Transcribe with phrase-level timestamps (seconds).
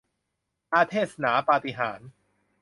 [0.73, 2.09] อาเทสนาปาฏิหาริย์